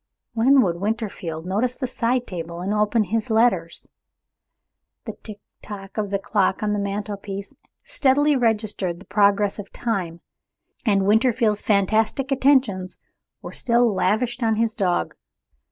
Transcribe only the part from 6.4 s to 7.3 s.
on the mantel